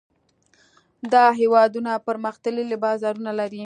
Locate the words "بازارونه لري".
2.85-3.59